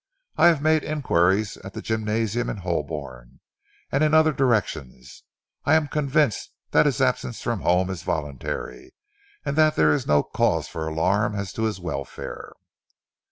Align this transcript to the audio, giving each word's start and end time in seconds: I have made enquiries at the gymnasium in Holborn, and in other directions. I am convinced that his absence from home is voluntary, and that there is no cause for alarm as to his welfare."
I 0.35 0.47
have 0.47 0.63
made 0.63 0.83
enquiries 0.83 1.57
at 1.57 1.75
the 1.75 1.81
gymnasium 1.83 2.49
in 2.49 2.57
Holborn, 2.57 3.39
and 3.91 4.03
in 4.03 4.15
other 4.15 4.33
directions. 4.33 5.21
I 5.63 5.75
am 5.75 5.87
convinced 5.87 6.49
that 6.71 6.87
his 6.87 7.01
absence 7.03 7.43
from 7.43 7.59
home 7.59 7.91
is 7.91 8.01
voluntary, 8.01 8.95
and 9.45 9.55
that 9.57 9.75
there 9.75 9.93
is 9.93 10.07
no 10.07 10.23
cause 10.23 10.67
for 10.67 10.87
alarm 10.87 11.35
as 11.35 11.53
to 11.53 11.65
his 11.65 11.79
welfare." 11.79 12.53